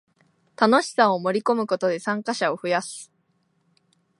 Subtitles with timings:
[0.59, 3.11] 楽しさを盛りこむことで参加者を増やす